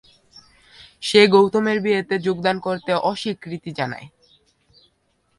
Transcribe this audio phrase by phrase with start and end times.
[1.01, 4.07] সে গৌতমের বিয়েতে যোগদান করতে অস্বীকৃতি জানায়।